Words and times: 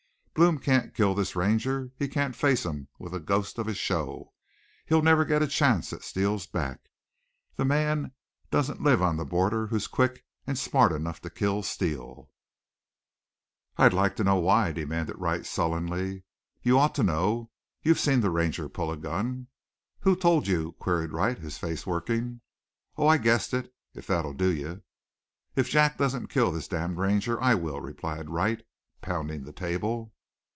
"Blome 0.33 0.59
can't 0.59 0.95
kill 0.95 1.13
this 1.13 1.35
Ranger. 1.35 1.91
He 1.99 2.07
can't 2.07 2.35
face 2.37 2.63
him 2.65 2.87
with 2.97 3.13
a 3.13 3.19
ghost 3.19 3.57
of 3.59 3.67
a 3.67 3.73
show 3.73 4.31
he'll 4.85 5.01
never 5.01 5.25
get 5.25 5.43
a 5.43 5.47
chance 5.47 5.91
at 5.91 6.03
Steele's 6.03 6.47
back. 6.47 6.79
The 7.57 7.65
man 7.65 8.13
don't 8.49 8.81
live 8.81 9.01
on 9.01 9.17
this 9.17 9.27
border 9.27 9.67
who's 9.67 9.87
quick 9.87 10.25
and 10.47 10.57
smart 10.57 10.93
enough 10.93 11.19
to 11.23 11.29
kill 11.29 11.63
Steele." 11.63 12.31
"I'd 13.77 13.93
like 13.93 14.15
to 14.15 14.23
know 14.23 14.37
why?" 14.37 14.71
demanded 14.71 15.17
Wright 15.19 15.45
sullenly. 15.45 16.23
"You 16.63 16.79
ought 16.79 16.95
to 16.95 17.03
know. 17.03 17.51
You've 17.83 17.99
seen 17.99 18.21
the 18.21 18.31
Ranger 18.31 18.69
pull 18.69 18.89
a 18.89 18.97
gun." 18.97 19.47
"Who 19.99 20.15
told 20.15 20.47
you?" 20.47 20.71
queried 20.79 21.11
Wright, 21.11 21.37
his 21.37 21.57
face 21.57 21.85
working. 21.85 22.39
"Oh, 22.95 23.05
I 23.05 23.17
guessed 23.17 23.53
it, 23.53 23.75
if 23.93 24.07
that'll 24.07 24.33
do 24.33 24.49
you." 24.51 24.81
"If 25.57 25.69
Jack 25.69 25.97
doesn't 25.97 26.27
kill 26.29 26.53
this 26.53 26.69
damned 26.69 26.97
Ranger 26.97 27.39
I 27.39 27.53
will," 27.53 27.81
replied 27.81 28.29
Wright, 28.29 28.63
pounding 29.01 29.43
the 29.43 29.53
table. 29.53 30.13